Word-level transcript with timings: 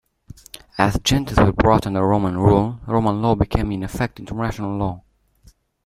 As 0.79 0.97
"gentes" 1.03 1.37
were 1.37 1.51
brought 1.51 1.85
under 1.85 2.01
Roman 2.03 2.35
rule, 2.35 2.79
Roman 2.87 3.21
law 3.21 3.35
became 3.35 3.71
in 3.71 3.83
effect 3.83 4.19
international 4.19 4.75
law. 4.75 5.03